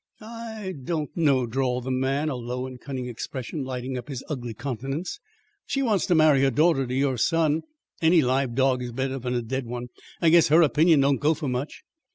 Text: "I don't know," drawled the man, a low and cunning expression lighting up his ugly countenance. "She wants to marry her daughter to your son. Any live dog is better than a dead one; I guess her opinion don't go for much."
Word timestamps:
"I 0.19 0.73
don't 0.83 1.15
know," 1.15 1.45
drawled 1.45 1.83
the 1.83 1.91
man, 1.91 2.29
a 2.29 2.35
low 2.35 2.65
and 2.65 2.81
cunning 2.81 3.05
expression 3.05 3.63
lighting 3.63 3.99
up 3.99 4.07
his 4.07 4.23
ugly 4.27 4.55
countenance. 4.55 5.19
"She 5.67 5.83
wants 5.83 6.07
to 6.07 6.15
marry 6.15 6.41
her 6.41 6.49
daughter 6.49 6.87
to 6.87 6.95
your 6.95 7.17
son. 7.19 7.61
Any 8.01 8.23
live 8.23 8.55
dog 8.55 8.81
is 8.81 8.91
better 8.93 9.19
than 9.19 9.35
a 9.35 9.43
dead 9.43 9.67
one; 9.67 9.89
I 10.19 10.29
guess 10.29 10.47
her 10.47 10.63
opinion 10.63 11.01
don't 11.01 11.21
go 11.21 11.35
for 11.35 11.47
much." 11.49 11.83